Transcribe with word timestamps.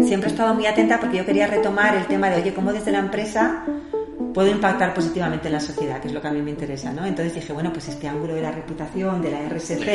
Siempre 0.00 0.28
he 0.28 0.32
estado 0.32 0.54
muy 0.54 0.66
atenta 0.66 1.00
porque 1.00 1.18
yo 1.18 1.24
quería 1.24 1.46
retomar 1.46 1.96
el 1.96 2.06
tema 2.06 2.28
de, 2.28 2.42
oye, 2.42 2.52
cómo 2.52 2.72
desde 2.72 2.90
la 2.90 2.98
empresa 2.98 3.64
puedo 4.32 4.48
impactar 4.48 4.94
positivamente 4.94 5.48
en 5.48 5.54
la 5.54 5.60
sociedad, 5.60 6.00
que 6.00 6.08
es 6.08 6.14
lo 6.14 6.20
que 6.20 6.28
a 6.28 6.32
mí 6.32 6.42
me 6.42 6.50
interesa, 6.50 6.92
¿no? 6.92 7.04
Entonces 7.04 7.34
dije, 7.34 7.52
bueno, 7.52 7.72
pues 7.72 7.88
este 7.88 8.08
ángulo 8.08 8.34
de 8.34 8.42
la 8.42 8.50
reputación, 8.50 9.22
de 9.22 9.30
la 9.30 9.38
RSC, 9.48 9.86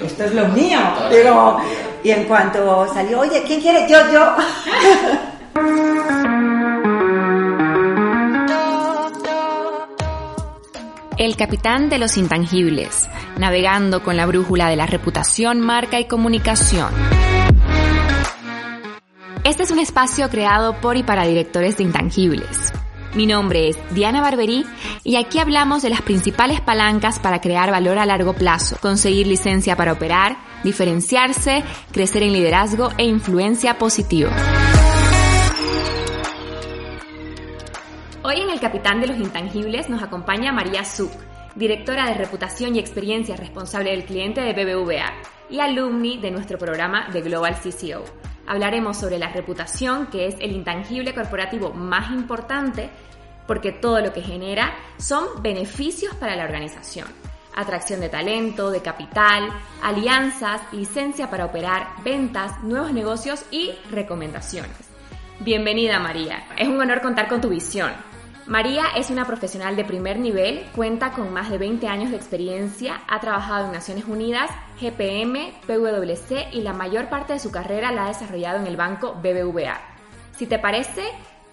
esto 0.00 0.24
es 0.24 0.34
lo 0.34 0.48
mío. 0.48 0.78
Digo, 1.10 1.60
y 2.02 2.10
en 2.10 2.24
cuanto 2.24 2.92
salió, 2.92 3.20
oye, 3.20 3.42
¿quién 3.46 3.60
quiere? 3.60 3.88
Yo, 3.88 3.98
yo. 4.12 4.36
El 11.22 11.36
capitán 11.36 11.88
de 11.88 12.00
los 12.00 12.16
intangibles, 12.16 13.08
navegando 13.38 14.02
con 14.02 14.16
la 14.16 14.26
brújula 14.26 14.68
de 14.68 14.74
la 14.74 14.86
reputación, 14.86 15.60
marca 15.60 16.00
y 16.00 16.06
comunicación. 16.06 16.92
Este 19.44 19.62
es 19.62 19.70
un 19.70 19.78
espacio 19.78 20.28
creado 20.30 20.80
por 20.80 20.96
y 20.96 21.04
para 21.04 21.24
directores 21.24 21.76
de 21.76 21.84
intangibles 21.84 22.72
mi 23.14 23.26
nombre 23.26 23.68
es 23.68 23.78
Diana 23.90 24.20
Barberí 24.20 24.64
y 25.04 25.16
aquí 25.16 25.38
hablamos 25.38 25.82
de 25.82 25.90
las 25.90 26.02
principales 26.02 26.60
palancas 26.60 27.18
para 27.18 27.40
crear 27.40 27.70
valor 27.70 27.98
a 27.98 28.06
largo 28.06 28.32
plazo, 28.32 28.76
conseguir 28.80 29.26
licencia 29.26 29.76
para 29.76 29.92
operar, 29.92 30.38
diferenciarse, 30.64 31.62
crecer 31.92 32.22
en 32.22 32.32
liderazgo 32.32 32.90
e 32.96 33.04
influencia 33.04 33.78
positiva. 33.78 34.30
Hoy 38.32 38.40
en 38.40 38.48
El 38.48 38.60
Capitán 38.60 38.98
de 38.98 39.06
los 39.06 39.18
Intangibles 39.18 39.90
nos 39.90 40.02
acompaña 40.02 40.52
María 40.52 40.86
Zuc, 40.86 41.12
directora 41.54 42.06
de 42.06 42.14
Reputación 42.14 42.74
y 42.74 42.78
Experiencia 42.78 43.36
responsable 43.36 43.90
del 43.90 44.06
cliente 44.06 44.40
de 44.40 44.54
BBVA 44.54 45.12
y 45.50 45.60
alumni 45.60 46.16
de 46.16 46.30
nuestro 46.30 46.56
programa 46.56 47.10
de 47.12 47.20
Global 47.20 47.56
CCO. 47.56 48.02
Hablaremos 48.46 48.96
sobre 48.96 49.18
la 49.18 49.28
reputación, 49.28 50.06
que 50.06 50.28
es 50.28 50.36
el 50.40 50.52
intangible 50.52 51.14
corporativo 51.14 51.74
más 51.74 52.10
importante, 52.10 52.88
porque 53.46 53.70
todo 53.70 54.00
lo 54.00 54.14
que 54.14 54.22
genera 54.22 54.72
son 54.96 55.42
beneficios 55.42 56.14
para 56.14 56.34
la 56.34 56.44
organización. 56.44 57.08
Atracción 57.54 58.00
de 58.00 58.08
talento, 58.08 58.70
de 58.70 58.80
capital, 58.80 59.50
alianzas, 59.82 60.62
licencia 60.72 61.28
para 61.28 61.44
operar, 61.44 61.86
ventas, 62.02 62.62
nuevos 62.62 62.94
negocios 62.94 63.44
y 63.50 63.72
recomendaciones. 63.90 64.88
Bienvenida 65.40 65.98
María, 65.98 66.46
es 66.56 66.66
un 66.66 66.80
honor 66.80 67.02
contar 67.02 67.28
con 67.28 67.42
tu 67.42 67.50
visión. 67.50 67.92
María 68.52 68.84
es 68.94 69.08
una 69.08 69.26
profesional 69.26 69.76
de 69.76 69.84
primer 69.86 70.18
nivel, 70.18 70.66
cuenta 70.76 71.12
con 71.12 71.32
más 71.32 71.48
de 71.48 71.56
20 71.56 71.88
años 71.88 72.10
de 72.10 72.18
experiencia, 72.18 73.00
ha 73.08 73.18
trabajado 73.18 73.64
en 73.64 73.72
Naciones 73.72 74.04
Unidas, 74.04 74.50
GPM, 74.78 75.54
PwC 75.66 76.48
y 76.52 76.60
la 76.60 76.74
mayor 76.74 77.08
parte 77.08 77.32
de 77.32 77.38
su 77.38 77.50
carrera 77.50 77.92
la 77.92 78.04
ha 78.04 78.08
desarrollado 78.08 78.58
en 78.58 78.66
el 78.66 78.76
banco 78.76 79.14
BBVA. 79.14 79.80
Si 80.36 80.46
te 80.46 80.58
parece, 80.58 81.00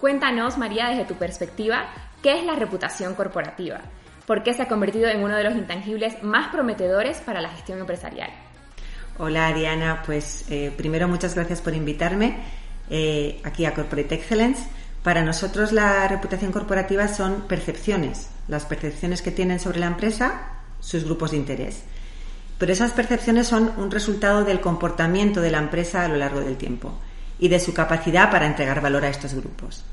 cuéntanos, 0.02 0.58
María, 0.58 0.89
desde 0.89 1.05
tu 1.05 1.14
perspectiva, 1.14 1.86
¿qué 2.22 2.38
es 2.38 2.44
la 2.44 2.55
reputación 2.55 3.16
corporativa? 3.16 3.80
¿Por 4.27 4.44
qué 4.44 4.53
se 4.53 4.64
ha 4.64 4.67
convertido 4.67 5.08
en 5.08 5.23
uno 5.23 5.38
de 5.38 5.45
los 5.45 5.55
intangibles 5.55 6.22
más 6.22 6.50
prometedores 6.50 7.22
para 7.22 7.39
la 7.39 7.47
gestión 7.47 7.80
empresarial? 7.80 8.30
Hola, 9.17 9.53
Diana. 9.53 10.03
Pues 10.05 10.52
eh, 10.52 10.73
primero, 10.75 11.08
muchas 11.08 11.33
gracias 11.33 11.61
por 11.61 11.73
invitarme 11.73 12.39
eh, 12.89 13.39
aquí 13.45 13.64
a 13.64 13.73
Corporate 13.73 14.16
Excellence. 14.16 14.67
Para 15.10 15.24
nosotros 15.24 15.72
la 15.72 16.08
reputación 16.08 16.52
corporativa 16.52 17.08
son 17.08 17.48
percepciones, 17.48 18.28
las 18.48 18.66
percepciones 18.66 19.24
que 19.24 19.32
tienen 19.32 19.60
sobre 19.60 19.80
la 19.80 19.88
empresa 19.88 20.42
sus 20.82 21.04
grupos 21.04 21.32
de 21.32 21.38
interés. 21.38 21.82
Pero 22.60 22.72
esas 22.72 22.92
percepciones 22.92 23.48
son 23.48 23.74
un 23.78 23.90
resultado 23.90 24.44
del 24.44 24.62
comportamiento 24.62 25.42
de 25.42 25.50
la 25.50 25.58
empresa 25.58 26.06
a 26.06 26.08
lo 26.08 26.16
largo 26.16 26.42
del 26.42 26.58
tiempo 26.58 26.94
y 27.40 27.48
de 27.48 27.60
su 27.60 27.74
capacidad 27.74 28.30
para 28.30 28.46
entregar 28.46 28.82
valor 28.82 29.04
a 29.04 29.10
estos 29.10 29.34
grupos. 29.34 29.84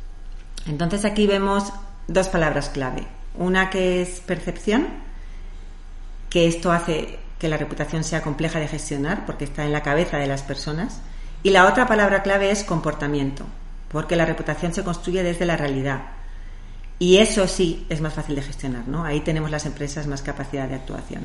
Entonces 0.67 1.06
aquí 1.06 1.27
vemos 1.27 1.73
dos 2.08 2.29
palabras 2.29 2.69
clave. 2.69 3.07
Una 3.36 3.70
que 3.70 4.02
es 4.02 4.20
percepción, 4.20 4.86
que 6.29 6.46
esto 6.46 6.73
hace 6.73 7.19
que 7.39 7.48
la 7.48 7.57
reputación 7.57 8.05
sea 8.05 8.20
compleja 8.20 8.61
de 8.61 8.69
gestionar 8.69 9.24
porque 9.24 9.45
está 9.46 9.64
en 9.64 9.73
la 9.73 9.83
cabeza 9.83 10.19
de 10.19 10.27
las 10.27 10.42
personas. 10.42 11.01
Y 11.42 11.52
la 11.52 11.67
otra 11.67 11.89
palabra 11.89 12.23
clave 12.23 12.51
es 12.51 12.64
comportamiento, 12.64 13.46
porque 13.91 14.17
la 14.17 14.24
reputación 14.24 14.73
se 14.73 14.85
construye 14.85 15.23
desde 15.23 15.47
la 15.47 15.57
realidad. 15.57 16.02
Y 16.98 17.19
eso 17.19 17.47
sí 17.47 17.86
es 17.89 18.01
más 18.01 18.14
fácil 18.14 18.36
de 18.36 18.42
gestionar, 18.42 18.89
¿no? 18.89 19.05
Ahí 19.05 19.20
tenemos 19.20 19.51
las 19.51 19.67
empresas 19.67 20.07
más 20.07 20.23
capacidad 20.23 20.69
de 20.69 20.77
actuación. 20.77 21.24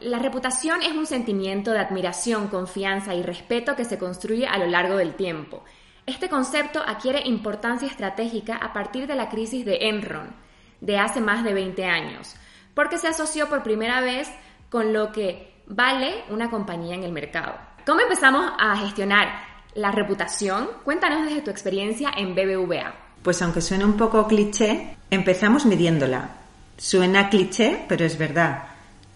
La 0.00 0.18
reputación 0.18 0.82
es 0.82 0.92
un 0.92 1.06
sentimiento 1.06 1.72
de 1.72 1.80
admiración, 1.80 2.48
confianza 2.48 3.14
y 3.14 3.22
respeto 3.22 3.76
que 3.76 3.84
se 3.84 3.98
construye 3.98 4.46
a 4.46 4.58
lo 4.58 4.66
largo 4.66 4.96
del 4.96 5.14
tiempo. 5.14 5.64
Este 6.06 6.28
concepto 6.28 6.82
adquiere 6.84 7.22
importancia 7.26 7.86
estratégica 7.86 8.56
a 8.56 8.72
partir 8.72 9.06
de 9.06 9.14
la 9.14 9.28
crisis 9.28 9.64
de 9.64 9.88
Enron, 9.88 10.34
de 10.80 10.98
hace 10.98 11.20
más 11.20 11.44
de 11.44 11.54
20 11.54 11.84
años, 11.84 12.34
porque 12.74 12.98
se 12.98 13.08
asoció 13.08 13.48
por 13.48 13.62
primera 13.62 14.00
vez 14.00 14.28
con 14.68 14.92
lo 14.92 15.12
que 15.12 15.52
vale 15.66 16.24
una 16.30 16.50
compañía 16.50 16.96
en 16.96 17.04
el 17.04 17.12
mercado. 17.12 17.54
¿Cómo 17.86 18.00
empezamos 18.00 18.52
a 18.58 18.76
gestionar 18.76 19.51
la 19.74 19.92
reputación. 19.92 20.68
Cuéntanos 20.84 21.26
desde 21.26 21.42
tu 21.42 21.50
experiencia 21.50 22.10
en 22.16 22.34
BBVA. 22.34 22.94
Pues 23.22 23.40
aunque 23.42 23.60
suene 23.60 23.84
un 23.84 23.96
poco 23.96 24.26
cliché, 24.26 24.96
empezamos 25.10 25.64
midiéndola. 25.66 26.30
Suena 26.76 27.30
cliché, 27.30 27.84
pero 27.88 28.04
es 28.04 28.18
verdad. 28.18 28.64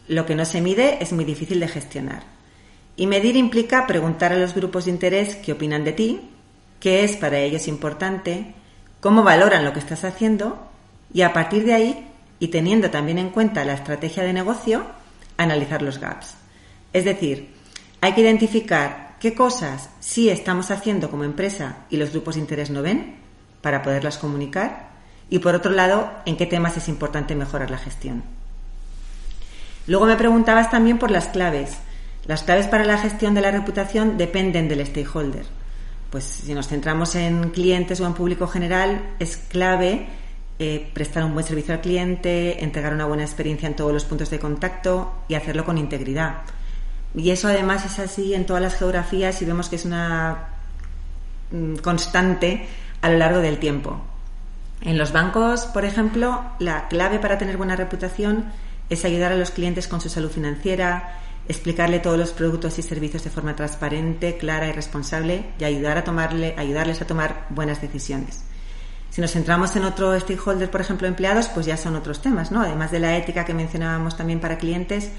Lo 0.09 0.25
que 0.25 0.35
no 0.35 0.45
se 0.45 0.61
mide 0.61 1.03
es 1.03 1.13
muy 1.13 1.25
difícil 1.25 1.59
de 1.61 1.69
gestionar. 1.69 2.23
Y 2.97 3.07
medir 3.07 3.37
implica 3.37 3.87
preguntar 3.87 4.33
a 4.33 4.39
los 4.39 4.55
grupos 4.55 4.85
de 4.85 4.93
interés 4.93 5.37
qué 5.37 5.53
opinan 5.53 5.85
de 5.85 5.93
ti, 5.93 6.31
qué 6.81 7.05
es 7.05 7.17
para 7.17 7.39
ellos 7.39 7.69
importante, 7.69 8.55
cómo 9.01 9.23
valoran 9.23 9.65
lo 9.65 9.73
que 9.73 9.81
estás 9.81 10.05
haciendo 10.05 10.71
y 11.13 11.23
a 11.23 11.33
partir 11.33 11.65
de 11.65 11.75
ahí, 11.75 12.09
y 12.39 12.49
teniendo 12.49 12.91
también 12.91 13.19
en 13.19 13.31
cuenta 13.31 13.65
la 13.65 13.75
estrategia 13.75 14.23
de 14.23 14.33
negocio, 14.33 14.85
analizar 15.37 15.83
los 15.83 15.99
gaps. 15.99 16.35
Es 16.93 17.05
decir, 17.05 17.55
hay 18.01 18.13
que 18.13 18.21
identificar 18.21 19.06
qué 19.21 19.35
cosas 19.35 19.91
sí 20.01 20.29
estamos 20.29 20.71
haciendo 20.71 21.11
como 21.11 21.25
empresa 21.25 21.79
y 21.91 21.97
los 21.97 22.11
grupos 22.11 22.35
de 22.35 22.43
interés 22.43 22.71
no 22.71 22.83
ven 22.83 23.17
para 23.63 23.83
poderlas 23.83 24.19
comunicar 24.19 24.97
y 25.29 25.41
por 25.41 25.55
otro 25.55 25.73
lado, 25.73 26.11
en 26.25 26.37
qué 26.37 26.47
temas 26.47 26.77
es 26.77 26.89
importante 26.89 27.35
mejorar 27.35 27.71
la 27.71 27.79
gestión. 27.79 28.23
Luego 29.87 30.07
me 30.07 30.17
preguntabas 30.17 30.71
también 30.71 30.99
por 30.99 31.11
las 31.11 31.27
claves. 31.27 31.77
Las 32.27 32.43
claves 32.43 32.67
para 32.67 32.85
la 32.85 32.99
gestión 32.99 33.35
de 33.35 33.41
la 33.41 33.51
reputación 33.51 34.19
dependen 34.19 34.69
del 34.69 34.85
stakeholder. 34.87 35.47
Pues 36.11 36.25
si 36.25 36.55
nos 36.55 36.69
centramos 36.69 37.15
en 37.15 37.51
clientes 37.51 38.01
o 38.01 38.07
en 38.07 38.15
público 38.15 38.47
general, 38.47 39.15
es 39.19 39.37
clave 39.37 40.07
eh, 40.59 40.91
prestar 40.95 41.25
un 41.25 41.35
buen 41.35 41.45
servicio 41.45 41.75
al 41.75 41.81
cliente, 41.81 42.63
entregar 42.65 42.95
una 42.95 43.05
buena 43.05 43.25
experiencia 43.25 43.69
en 43.69 43.77
todos 43.77 43.93
los 43.93 44.05
puntos 44.05 44.31
de 44.31 44.39
contacto 44.39 45.13
y 45.29 45.35
hacerlo 45.35 45.65
con 45.65 45.79
integridad. 45.79 46.43
Y 47.17 47.31
eso 47.31 47.49
además 47.49 47.85
es 47.87 47.99
así 47.99 48.35
en 48.35 48.45
todas 48.45 48.63
las 48.63 48.75
geografías 48.75 49.41
y 49.41 49.47
vemos 49.47 49.71
que 49.71 49.77
es 49.77 49.87
una 49.87 50.51
mm, 51.51 51.77
constante 51.77 52.69
a 53.01 53.09
lo 53.09 53.17
largo 53.17 53.41
del 53.41 53.59
tiempo. 53.59 54.01
En 54.83 54.99
los 54.99 55.13
bancos, 55.13 55.65
por 55.65 55.87
ejemplo, 55.87 56.45
la 56.59 56.89
clave 56.89 57.19
para 57.19 57.39
tener 57.39 57.57
buena 57.57 57.75
reputación 57.75 58.45
es 58.91 59.05
ayudar 59.05 59.33
a 59.33 59.37
los 59.37 59.51
clientes 59.51 59.89
con 59.89 60.03
su 60.03 60.11
salud 60.11 60.31
financiera, 60.31 61.19
explicarle 61.49 62.01
todos 62.01 62.19
los 62.19 62.31
productos 62.31 62.79
y 62.79 62.83
servicios 62.83 63.25
de 63.25 63.31
forma 63.31 63.57
transparente, 63.57 64.37
clara 64.37 64.69
y 64.69 64.73
responsable 64.73 65.47
y 65.59 65.65
ayudar 65.65 65.97
a 65.97 66.05
tomarle, 66.05 66.55
ayudarles 66.59 67.01
a 67.01 67.07
tomar 67.07 67.47
buenas 67.49 67.81
decisiones. 67.81 68.45
Si 69.11 69.23
nos 69.23 69.33
centramos 69.33 69.75
en 69.77 69.85
otro 69.85 70.19
stakeholder, 70.21 70.71
por 70.71 70.83
ejemplo, 70.83 71.09
empleados, 71.09 71.49
pues 71.49 71.65
ya 71.65 71.79
son 71.79 71.97
otros 71.97 72.21
temas, 72.21 72.53
¿no? 72.53 72.61
Además 72.61 72.91
de 72.91 73.01
la 73.01 73.17
ética 73.17 73.47
que 73.47 73.55
mencionábamos 73.55 74.17
también 74.17 74.41
para 74.41 74.59
clientes, 74.59 75.11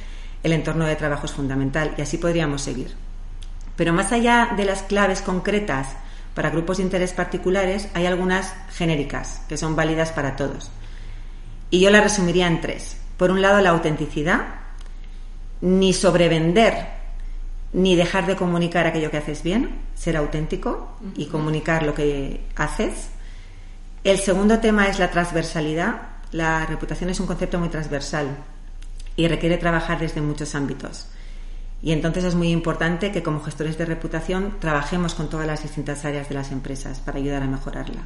el 0.44 0.54
entorno 0.54 0.86
de 0.86 0.96
trabajo 0.96 1.26
es 1.26 1.32
fundamental 1.32 1.94
y 1.98 2.02
así 2.02 2.18
podríamos 2.18 2.62
seguir. 2.62 2.96
Pero 3.76 3.94
más 3.94 4.12
allá 4.12 4.54
de 4.58 4.66
las 4.66 4.84
claves 4.84 5.22
concretas 5.22 5.90
para 6.34 6.50
grupos 6.50 6.78
de 6.78 6.84
interés 6.84 7.14
particulares, 7.14 7.90
hay 7.94 8.06
algunas 8.06 8.54
genéricas 8.72 9.42
que 9.48 9.58
son 9.58 9.76
válidas 9.76 10.12
para 10.12 10.36
todos. 10.36 10.70
Y 11.70 11.80
yo 11.80 11.90
las 11.90 12.04
resumiría 12.04 12.48
en 12.48 12.62
tres. 12.62 12.98
Por 13.18 13.32
un 13.32 13.42
lado, 13.42 13.62
la 13.62 13.72
autenticidad, 13.72 14.42
ni 15.62 15.94
sobrevender 15.94 16.98
ni 17.74 17.96
dejar 17.96 18.26
de 18.26 18.36
comunicar 18.36 18.88
aquello 18.88 19.12
que 19.12 19.18
haces 19.18 19.44
bien, 19.44 19.82
ser 19.94 20.18
auténtico 20.18 20.98
y 21.16 21.26
comunicar 21.26 21.84
lo 21.84 21.94
que 21.94 22.46
haces. 22.56 23.10
El 24.04 24.20
segundo 24.20 24.60
tema 24.60 24.88
es 24.88 25.00
la 25.00 25.12
transversalidad. 25.12 26.02
La 26.32 26.66
reputación 26.66 27.10
es 27.10 27.20
un 27.20 27.28
concepto 27.28 27.60
muy 27.60 27.70
transversal 27.70 28.38
y 29.18 29.28
requiere 29.28 29.58
trabajar 29.58 30.00
desde 30.00 30.22
muchos 30.22 30.56
ámbitos. 30.56 31.08
Y 31.82 31.92
entonces 31.92 32.24
es 32.24 32.36
muy 32.36 32.52
importante 32.52 33.12
que 33.12 33.22
como 33.22 33.42
gestores 33.42 33.78
de 33.78 33.86
reputación 33.86 34.56
trabajemos 34.60 35.14
con 35.14 35.30
todas 35.30 35.46
las 35.46 35.64
distintas 35.64 36.06
áreas 36.06 36.30
de 36.30 36.36
las 36.36 36.52
empresas 36.52 37.00
para 37.00 37.18
ayudar 37.18 37.44
a 37.44 37.48
mejorarla. 37.48 38.04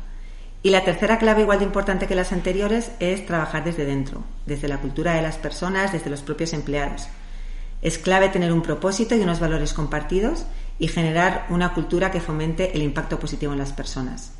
Y 0.64 0.70
la 0.70 0.84
tercera 0.84 1.18
clave, 1.18 1.42
igual 1.42 1.60
de 1.60 1.66
importante 1.66 2.08
que 2.08 2.16
las 2.16 2.32
anteriores, 2.32 2.92
es 3.00 3.26
trabajar 3.26 3.64
desde 3.64 3.86
dentro, 3.86 4.24
desde 4.46 4.68
la 4.68 4.78
cultura 4.78 5.14
de 5.14 5.22
las 5.22 5.38
personas, 5.38 5.92
desde 5.92 6.10
los 6.10 6.22
propios 6.22 6.54
empleados. 6.54 7.08
Es 7.82 7.98
clave 7.98 8.30
tener 8.30 8.52
un 8.52 8.62
propósito 8.62 9.16
y 9.16 9.22
unos 9.22 9.40
valores 9.40 9.74
compartidos 9.74 10.46
y 10.78 10.88
generar 10.88 11.48
una 11.50 11.74
cultura 11.74 12.12
que 12.12 12.22
fomente 12.22 12.76
el 12.76 12.84
impacto 12.84 13.20
positivo 13.20 13.54
en 13.54 13.60
las 13.60 13.74
personas. 13.74 14.34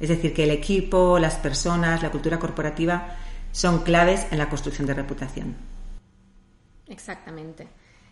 Es 0.00 0.08
decir, 0.08 0.34
que 0.34 0.44
el 0.44 0.50
equipo, 0.50 1.18
las 1.18 1.34
personas, 1.34 2.02
la 2.02 2.10
cultura 2.10 2.38
corporativa 2.38 3.16
son 3.52 3.82
claves 3.82 4.26
en 4.30 4.38
la 4.38 4.48
construcción 4.48 4.86
de 4.86 4.94
reputación. 4.94 5.77
Exactamente. 6.88 7.68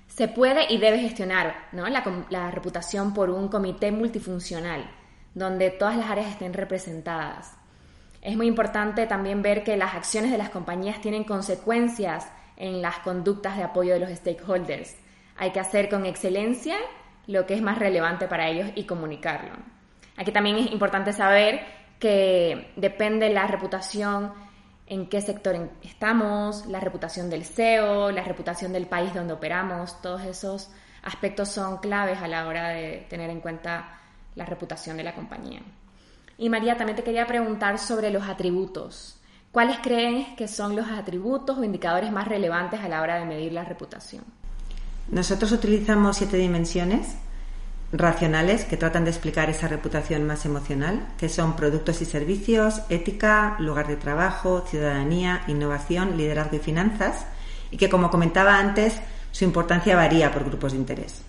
Se 0.07 0.29
puede 0.29 0.73
y 0.73 0.79
debe 0.79 0.99
gestionar 0.99 1.69
la, 1.73 2.27
la 2.31 2.51
reputación 2.51 3.13
por 3.13 3.31
un 3.31 3.49
comité 3.49 3.91
multifuncional, 3.91 4.89
donde 5.35 5.71
todas 5.71 5.97
las 5.97 6.11
áreas 6.11 6.29
estén 6.29 6.53
representadas. 6.53 7.53
Es 8.23 8.37
muy 8.37 8.47
importante 8.47 9.07
también 9.07 9.43
ver 9.43 9.63
que 9.63 9.77
las 9.77 9.95
acciones 9.95 10.31
de 10.31 10.39
las 10.39 10.51
compañías 10.51 11.01
tienen 11.01 11.25
consecuencias 11.25 12.27
en 12.57 12.83
las 12.83 12.99
conductas 13.01 13.57
de 13.57 13.63
apoyo 13.63 13.95
de 13.95 14.01
los 14.01 14.11
stakeholders. 14.11 14.97
Hay 15.37 15.51
que 15.51 15.61
hacer 15.61 15.89
con 15.89 16.07
excelencia 16.07 16.77
lo 17.27 17.47
que 17.47 17.55
es 17.55 17.63
más 17.63 17.79
relevante 17.79 18.27
para 18.27 18.49
ellos 18.49 18.71
y 18.75 18.85
comunicarlo. 18.85 19.53
Aquí 20.17 20.33
también 20.33 20.57
es 20.57 20.73
importante 20.73 21.13
saber 21.13 21.61
que 21.99 22.73
depende 22.77 23.29
la 23.31 23.47
reputación 23.47 24.33
en 24.87 25.09
qué 25.09 25.21
sector 25.21 25.57
estamos, 25.83 26.67
la 26.67 26.81
reputación 26.81 27.29
del 27.29 27.45
CEO, 27.45 28.11
la 28.13 28.23
reputación 28.23 28.73
del 28.73 28.87
país 28.87 29.13
donde 29.13 29.35
operamos, 29.35 30.01
todos 30.01 30.23
esos 30.23 30.71
aspectos 31.03 31.49
son 31.49 31.79
claves 31.79 32.19
a 32.19 32.29
la 32.29 32.47
hora 32.47 32.69
de 32.69 33.07
tener 33.09 33.31
en 33.31 33.41
cuenta 33.41 34.01
la 34.35 34.45
reputación 34.45 34.97
de 34.97 35.05
la 35.05 35.15
compañía. 35.15 35.63
Y 36.39 36.49
María, 36.49 36.77
también 36.77 36.97
te 36.97 37.05
quería 37.05 37.27
preguntar 37.27 37.79
sobre 37.79 38.11
los 38.11 38.29
atributos. 38.29 39.19
¿Cuáles 39.51 39.79
creen 39.79 40.37
que 40.37 40.49
son 40.49 40.77
los 40.77 40.87
atributos 40.89 41.57
o 41.57 41.65
indicadores 41.65 42.13
más 42.13 42.29
relevantes 42.29 42.81
a 42.81 42.89
la 42.89 43.01
hora 43.01 43.19
de 43.19 43.25
medir 43.25 43.53
la 43.53 43.65
reputación? 43.65 44.23
Nosotros 45.09 45.53
utilizamos 45.53 46.19
siete 46.19 46.37
dimensiones 46.37 47.17
racionales 47.93 48.65
que 48.65 48.77
tratan 48.77 49.05
de 49.05 49.11
explicar 49.11 49.49
esa 49.49 49.69
reputación 49.69 50.27
más 50.27 50.45
emocional, 50.45 51.07
que 51.19 51.29
son 51.29 51.57
productos 51.57 52.03
y 52.03 52.05
servicios, 52.05 52.83
ética, 52.89 53.57
lugar 53.61 53.87
de 53.87 53.97
trabajo, 53.97 54.65
ciudadanía, 54.69 55.43
innovación, 55.47 56.17
liderazgo 56.17 56.57
y 56.57 56.61
finanzas, 56.61 57.27
y 57.71 57.77
que, 57.77 57.89
como 57.89 58.11
comentaba 58.11 58.59
antes, 58.59 59.01
su 59.31 59.45
importancia 59.45 59.97
varía 59.97 60.33
por 60.33 60.45
grupos 60.45 60.73
de 60.73 60.79
interés. 60.79 61.23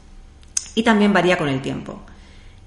Y 0.75 0.83
también 0.83 1.13
varía 1.13 1.37
con 1.37 1.49
el 1.49 1.61
tiempo. 1.61 2.01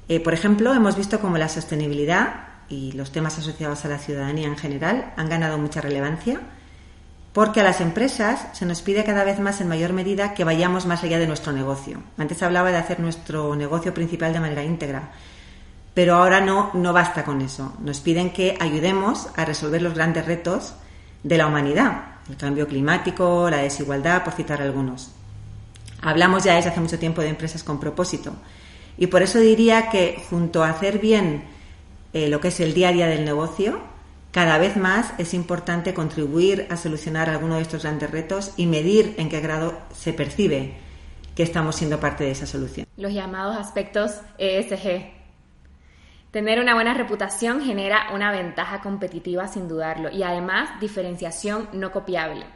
Eh, 0.09 0.21
por 0.21 0.35
ejemplo, 0.35 0.75
hemos 0.75 0.97
visto 0.97 1.21
cómo 1.21 1.39
la 1.39 1.49
sostenibilidad 1.49 2.49
y 2.69 2.93
los 2.93 3.13
temas 3.13 3.39
asociados 3.39 3.85
a 3.85 3.89
la 3.89 3.99
ciudadanía 3.99 4.47
en 4.47 4.57
general 4.57 5.13
han 5.17 5.29
ganado 5.29 5.59
mucha 5.59 5.81
relevancia 5.81 6.41
porque 7.33 7.61
a 7.61 7.65
las 7.65 7.81
empresas 7.81 8.47
se 8.53 8.67
nos 8.67 8.83
pide 8.83 9.05
cada 9.05 9.25
vez 9.25 9.39
más 9.39 9.61
en 9.61 9.69
mayor 9.69 9.93
medida 9.93 10.35
que 10.35 10.45
vayamos 10.45 10.87
más 10.87 11.05
allá 11.05 11.19
de 11.19 11.27
nuestro 11.27 11.53
negocio. 11.53 12.03
Antes 12.19 12.43
hablaba 12.43 12.71
de 12.71 12.79
hacer 12.79 12.99
nuestro 12.99 13.55
negocio 13.55 13.95
principal 13.95 14.33
de 14.33 14.41
manera 14.41 14.65
íntegra, 14.65 15.11
pero 15.95 16.17
ahora 16.17 16.41
no, 16.41 16.71
no 16.75 16.93
basta 16.93 17.25
con 17.25 17.41
eso. 17.41 17.75
Nos 17.81 18.01
piden 18.01 18.31
que 18.31 18.57
ayudemos 18.59 19.29
a 19.37 19.45
resolver 19.45 19.81
los 19.81 19.95
grandes 19.95 20.27
retos 20.27 20.75
de 21.23 21.39
la 21.39 21.47
humanidad, 21.47 22.03
el 22.29 22.37
cambio 22.37 22.67
climático, 22.67 23.49
la 23.49 23.59
desigualdad, 23.59 24.25
por 24.25 24.33
citar 24.33 24.61
algunos. 24.61 25.13
Hablamos 26.03 26.45
ya 26.45 26.57
desde 26.57 26.71
hace 26.71 26.81
mucho 26.81 26.99
tiempo 26.99 27.21
de 27.21 27.29
empresas 27.29 27.63
con 27.63 27.79
propósito 27.79 28.33
y 28.97 29.07
por 29.07 29.23
eso 29.23 29.39
diría 29.39 29.91
que 29.91 30.23
junto 30.31 30.65
a 30.65 30.71
hacer 30.71 30.99
bien 30.99 31.45
eh, 32.13 32.29
lo 32.29 32.41
que 32.41 32.49
es 32.49 32.61
el 32.61 32.75
día 32.75 32.89
a 32.89 32.93
día 32.93 33.07
del 33.07 33.25
negocio, 33.25 33.81
cada 34.33 34.59
vez 34.59 34.77
más 34.77 35.13
es 35.19 35.35
importante 35.35 35.93
contribuir 35.93 36.67
a 36.71 36.77
solucionar 36.77 37.29
alguno 37.29 37.57
de 37.57 37.63
estos 37.63 37.83
grandes 37.83 38.11
retos 38.11 38.53
y 38.57 38.67
medir 38.67 39.15
en 39.19 39.29
qué 39.29 39.41
grado 39.41 39.77
se 39.93 40.13
percibe 40.13 40.75
que 41.35 41.43
estamos 41.43 41.75
siendo 41.77 41.99
parte 41.99 42.25
de 42.25 42.31
esa 42.31 42.47
solución. 42.47 42.87
Los 42.97 43.13
llamados 43.13 43.57
aspectos 43.57 44.21
ESG. 44.39 45.21
Tener 46.31 46.61
una 46.61 46.75
buena 46.75 46.95
reputación 46.95 47.61
genera 47.61 48.11
una 48.15 48.31
ventaja 48.31 48.81
competitiva 48.81 49.49
sin 49.49 49.67
dudarlo 49.67 50.11
y 50.11 50.23
además 50.23 50.79
diferenciación 50.79 51.69
no 51.73 51.91
copiable. 51.91 52.47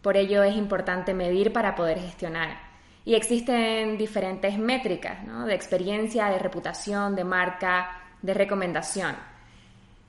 Por 0.00 0.16
ello 0.16 0.42
es 0.42 0.56
importante 0.56 1.12
medir 1.12 1.52
para 1.52 1.74
poder 1.74 1.98
gestionar. 1.98 2.56
Y 3.04 3.14
existen 3.14 3.98
diferentes 3.98 4.58
métricas 4.58 5.18
de 5.46 5.54
experiencia, 5.54 6.26
de 6.26 6.38
reputación, 6.38 7.14
de 7.14 7.24
marca, 7.24 7.90
de 8.22 8.32
recomendación. 8.32 9.16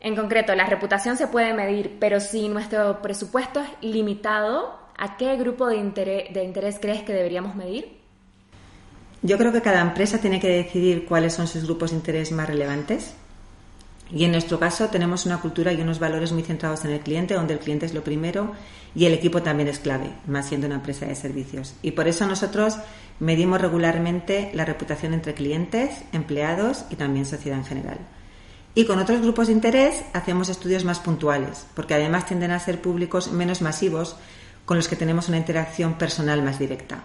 En 0.04 0.16
concreto, 0.16 0.56
la 0.56 0.66
reputación 0.66 1.16
se 1.16 1.28
puede 1.28 1.54
medir, 1.54 1.98
pero 2.00 2.20
si 2.20 2.50
nuestro 2.50 3.04
presupuesto 3.04 3.60
es 3.60 3.70
limitado, 3.82 4.76
¿a 4.98 5.16
qué 5.16 5.38
grupo 5.38 5.68
de 5.68 5.78
interés, 5.78 6.80
crees 6.82 7.04
que 7.04 7.14
deberíamos 7.14 7.56
medir? 7.56 8.00
Yo 9.22 9.38
creo 9.38 9.52
que 9.52 9.62
cada 9.62 9.80
empresa 9.82 10.18
tiene 10.18 10.40
que 10.40 10.50
decidir 10.50 11.06
cuáles 11.06 11.34
son 11.34 11.46
sus 11.48 11.66
grupos 11.66 11.92
de 11.92 11.98
interés 11.98 12.32
más 12.32 12.48
relevantes. 12.48 13.14
Y 14.10 14.26
en 14.26 14.32
nuestro 14.32 14.60
caso 14.60 14.88
tenemos 14.88 15.28
una 15.28 15.40
cultura 15.40 15.72
y 15.72 15.80
unos 15.80 16.00
valores 16.00 16.32
muy 16.32 16.42
centrados 16.42 16.84
en 16.84 16.92
el 16.92 17.02
cliente, 17.02 17.36
donde 17.36 17.54
el 17.54 17.60
cliente 17.60 17.86
es 17.86 17.94
lo 17.94 18.04
primero 18.04 18.54
y 18.96 19.06
el 19.06 19.14
equipo 19.14 19.44
también 19.44 19.70
es 19.70 19.78
clave, 19.78 20.12
más 20.26 20.48
siendo 20.48 20.66
una 20.66 20.78
empresa 20.78 21.06
de 21.06 21.14
servicios. 21.14 21.76
Y 21.84 21.92
por 21.92 22.08
eso 22.08 22.26
nosotros 22.26 22.78
medimos 23.20 23.62
regularmente 23.62 24.50
la 24.56 24.66
reputación 24.66 25.14
entre 25.14 25.36
clientes, 25.36 25.92
empleados 26.12 26.86
y 26.90 26.96
también 26.96 27.28
sociedad 27.28 27.60
en 27.60 27.66
general. 27.66 28.00
Y 28.74 28.86
con 28.86 29.00
otros 29.00 29.22
grupos 29.22 29.48
de 29.48 29.54
interés 29.54 30.04
hacemos 30.14 30.48
estudios 30.48 30.86
más 30.86 31.00
puntuales, 31.00 31.68
porque 31.76 31.94
además 31.94 32.26
tienden 32.26 32.52
a 32.52 32.60
ser 32.60 32.82
públicos 32.82 33.32
menos 33.32 33.62
masivos 33.62 34.16
con 34.64 34.78
los 34.78 34.88
que 34.88 34.96
tenemos 34.96 35.28
una 35.28 35.38
interacción 35.38 35.96
personal 35.96 36.42
más 36.42 36.58
directa. 36.58 37.04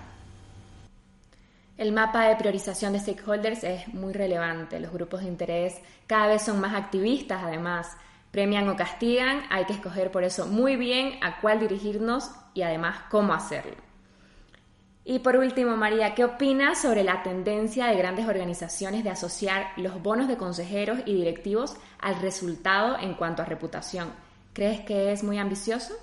El 1.76 1.92
mapa 1.92 2.28
de 2.28 2.36
priorización 2.36 2.92
de 2.92 3.00
stakeholders 3.00 3.64
es 3.64 3.88
muy 3.88 4.12
relevante. 4.12 4.80
Los 4.80 4.92
grupos 4.92 5.20
de 5.22 5.28
interés 5.28 5.74
cada 6.06 6.28
vez 6.28 6.42
son 6.42 6.60
más 6.60 6.74
activistas, 6.74 7.42
además. 7.42 7.96
Premian 8.30 8.69
o 8.69 8.76
castigan, 8.76 9.42
hay 9.50 9.64
que 9.64 9.72
escoger 9.72 10.10
por 10.10 10.22
eso 10.22 10.46
muy 10.46 10.76
bien 10.76 11.19
a 11.22 11.40
cuál 11.40 11.58
dirigirnos 11.58 12.30
y 12.54 12.62
además 12.62 12.96
cómo 13.10 13.34
hacerlo. 13.34 13.85
Y 15.08 15.20
por 15.20 15.37
último, 15.37 15.76
María, 15.76 16.17
¿qué 16.17 16.25
opinas 16.25 16.82
sobre 16.82 17.05
la 17.05 17.23
tendencia 17.23 17.87
de 17.87 17.97
grandes 17.97 18.26
organizaciones 18.26 19.05
de 19.05 19.11
asociar 19.11 19.69
los 19.76 20.03
bonos 20.03 20.26
de 20.26 20.37
consejeros 20.37 20.99
y 21.06 21.14
directivos 21.14 21.76
al 22.00 22.20
resultado 22.20 22.99
en 22.99 23.14
cuanto 23.14 23.41
a 23.41 23.44
reputación? 23.44 24.08
¿Crees 24.53 24.81
que 24.81 25.12
es 25.12 25.23
muy 25.23 25.38
ambicioso? 25.38 25.94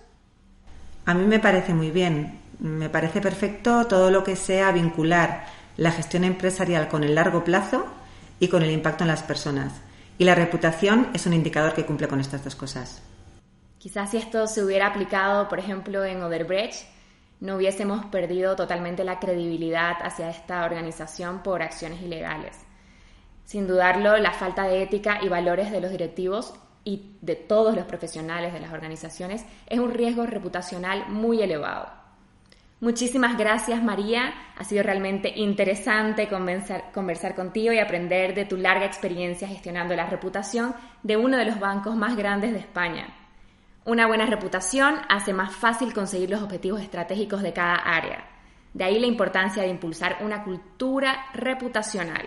A 1.06 1.14
mí 1.14 1.26
me 1.26 1.40
parece 1.40 1.74
muy 1.74 1.92
bien. 1.92 2.40
Me 2.60 2.88
parece 2.88 3.20
perfecto 3.20 3.88
todo 3.88 4.10
lo 4.10 4.24
que 4.24 4.38
sea 4.38 4.72
vincular 4.72 5.48
la 5.76 5.92
gestión 5.92 6.24
empresarial 6.24 6.88
con 6.88 7.04
el 7.04 7.16
largo 7.16 7.44
plazo 7.44 7.86
y 8.40 8.48
con 8.48 8.64
el 8.64 8.72
impacto 8.72 9.04
en 9.04 9.10
las 9.10 9.22
personas. 9.22 9.74
Y 10.18 10.24
la 10.24 10.36
reputación 10.36 11.10
es 11.14 11.26
un 11.26 11.34
indicador 11.34 11.74
que 11.74 11.86
cumple 11.86 12.08
con 12.08 12.22
estas 12.22 12.42
dos 12.42 12.56
cosas. 12.56 13.02
Quizás 13.80 14.12
si 14.12 14.18
esto 14.18 14.48
se 14.48 14.64
hubiera 14.64 14.88
aplicado, 14.88 15.50
por 15.50 15.60
ejemplo, 15.60 16.06
en 16.06 16.24
Oderbrecht, 16.24 16.94
no 17.44 17.58
hubiésemos 17.58 18.06
perdido 18.06 18.56
totalmente 18.56 19.04
la 19.04 19.20
credibilidad 19.20 19.98
hacia 20.02 20.30
esta 20.30 20.64
organización 20.64 21.44
por 21.44 21.62
acciones 21.62 22.02
ilegales. 22.02 22.58
Sin 23.44 23.68
dudarlo, 23.68 24.18
la 24.18 24.32
falta 24.32 24.64
de 24.64 24.82
ética 24.82 25.20
y 25.22 25.28
valores 25.28 25.70
de 25.70 25.82
los 25.82 25.92
directivos 25.92 26.54
y 26.86 27.18
de 27.20 27.36
todos 27.36 27.76
los 27.76 27.84
profesionales 27.84 28.54
de 28.54 28.62
las 28.62 28.72
organizaciones 28.72 29.46
es 29.68 29.80
un 29.80 29.92
riesgo 29.92 30.26
reputacional 30.26 31.10
muy 31.10 31.42
elevado. 31.42 31.90
Muchísimas 32.80 33.38
gracias 33.38 33.84
María, 33.84 34.34
ha 34.58 34.64
sido 34.64 34.82
realmente 34.82 35.34
interesante 35.36 36.30
conversar, 36.30 36.94
conversar, 36.94 37.36
contigo 37.36 37.74
y 37.74 37.80
aprender 37.80 38.36
de 38.36 38.46
tu 38.46 38.56
larga 38.56 38.86
experiencia 38.86 39.50
gestionando 39.50 39.98
la 39.98 40.06
reputación 40.06 40.74
de 41.02 41.18
uno 41.18 41.36
de 41.36 41.46
los 41.46 41.60
bancos 41.60 41.98
más 41.98 42.16
grandes 42.16 42.54
de 42.54 42.60
España. 42.60 43.23
Una 43.86 44.08
buena 44.08 44.26
reputación 44.26 44.96
hace 45.10 45.34
más 45.34 45.54
fácil 45.54 45.94
conseguir 45.94 46.30
los 46.30 46.42
objetivos 46.42 46.82
estratégicos 46.82 47.42
de 47.42 47.52
cada 47.52 47.76
área. 47.76 48.26
De 48.74 48.86
ahí 48.86 48.98
la 48.98 49.08
importancia 49.08 49.62
de 49.62 49.70
impulsar 49.70 50.20
una 50.22 50.44
cultura 50.44 51.26
reputacional. 51.34 52.26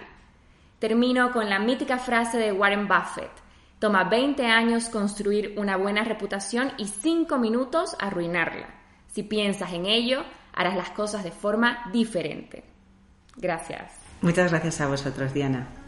Termino 0.79 1.33
con 1.33 1.49
la 1.49 1.59
mítica 1.59 1.97
frase 1.97 2.37
de 2.37 2.53
Warren 2.53 2.87
Buffett. 2.87 3.31
Toma 3.79 4.05
20 4.05 4.45
años 4.47 4.91
construir 4.91 5.55
una 5.57 5.77
buena 5.79 6.05
reputación 6.05 6.73
y 6.77 6.89
5 6.89 7.39
minutos 7.39 7.97
arruinarla. 7.99 8.69
Si 9.07 9.23
piensas 9.23 9.73
en 9.73 9.87
ello, 9.87 10.25
harás 10.53 10.77
las 10.77 10.91
cosas 10.91 11.25
de 11.25 11.31
forma 11.31 11.91
diferente. 11.91 12.65
Gracias. 13.37 13.93
Muchas 14.21 14.51
gracias 14.51 14.81
a 14.83 14.89
vosotros, 14.89 15.33
Diana. 15.33 15.86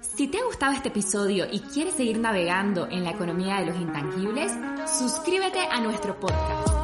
Si 0.00 0.28
te 0.28 0.38
ha 0.38 0.44
gustado 0.44 0.72
este 0.72 0.88
episodio 0.88 1.46
y 1.50 1.60
quieres 1.60 1.94
seguir 1.94 2.18
navegando 2.18 2.88
en 2.88 3.04
la 3.04 3.10
economía 3.10 3.60
de 3.60 3.66
los 3.66 3.76
intangibles, 3.76 4.52
suscríbete 4.86 5.60
a 5.60 5.80
nuestro 5.80 6.18
podcast. 6.18 6.77